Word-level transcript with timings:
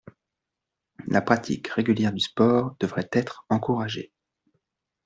La 1.05 1.21
pratique 1.21 1.67
régulière 1.67 2.11
du 2.11 2.21
sport 2.21 2.75
devrait 2.79 3.07
être 3.11 3.45
encouragée. 3.49 4.11